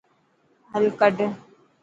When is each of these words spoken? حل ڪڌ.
حل 0.71 0.85
ڪڌ. 0.99 1.17